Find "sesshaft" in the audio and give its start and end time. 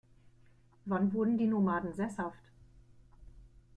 1.93-2.41